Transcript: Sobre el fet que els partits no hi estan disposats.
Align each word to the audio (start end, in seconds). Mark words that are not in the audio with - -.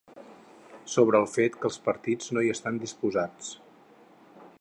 Sobre 0.93 1.19
el 1.23 1.27
fet 1.33 1.59
que 1.59 1.69
els 1.69 1.77
partits 1.89 2.33
no 2.37 2.45
hi 2.45 2.49
estan 2.57 2.81
disposats. 2.85 3.53